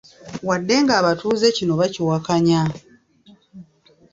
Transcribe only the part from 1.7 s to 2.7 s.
bakiwakanya.